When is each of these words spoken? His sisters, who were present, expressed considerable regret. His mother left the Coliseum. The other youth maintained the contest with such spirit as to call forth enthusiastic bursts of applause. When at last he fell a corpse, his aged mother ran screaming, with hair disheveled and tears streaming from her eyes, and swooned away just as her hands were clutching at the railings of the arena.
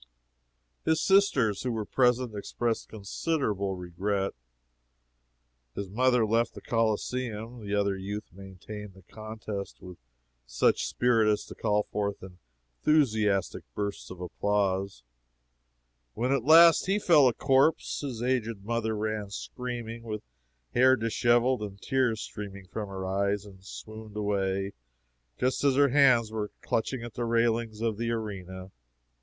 His 0.83 0.99
sisters, 0.99 1.61
who 1.61 1.71
were 1.71 1.85
present, 1.85 2.33
expressed 2.33 2.89
considerable 2.89 3.75
regret. 3.75 4.33
His 5.75 5.91
mother 5.91 6.25
left 6.25 6.55
the 6.55 6.61
Coliseum. 6.61 7.63
The 7.63 7.75
other 7.75 7.95
youth 7.95 8.23
maintained 8.31 8.95
the 8.95 9.03
contest 9.03 9.79
with 9.79 9.99
such 10.47 10.87
spirit 10.87 11.31
as 11.31 11.45
to 11.45 11.53
call 11.53 11.83
forth 11.83 12.23
enthusiastic 12.23 13.63
bursts 13.75 14.09
of 14.09 14.19
applause. 14.19 15.03
When 16.15 16.31
at 16.31 16.45
last 16.45 16.87
he 16.87 16.97
fell 16.97 17.27
a 17.27 17.33
corpse, 17.35 18.01
his 18.01 18.23
aged 18.23 18.65
mother 18.65 18.97
ran 18.97 19.29
screaming, 19.29 20.01
with 20.01 20.23
hair 20.73 20.95
disheveled 20.95 21.61
and 21.61 21.79
tears 21.79 22.21
streaming 22.21 22.65
from 22.65 22.89
her 22.89 23.05
eyes, 23.05 23.45
and 23.45 23.63
swooned 23.63 24.17
away 24.17 24.73
just 25.37 25.63
as 25.63 25.75
her 25.75 25.89
hands 25.89 26.31
were 26.31 26.49
clutching 26.63 27.03
at 27.03 27.13
the 27.13 27.23
railings 27.25 27.81
of 27.81 27.99
the 27.99 28.09
arena. 28.09 28.71